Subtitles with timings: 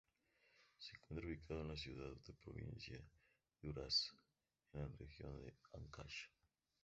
[0.79, 2.99] Se encuentra ubicado en la ciudad y provincia
[3.61, 4.11] de Huaraz,
[4.73, 5.37] en la región
[5.73, 6.23] Áncash.